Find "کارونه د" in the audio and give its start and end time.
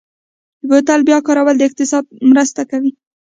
1.27-1.61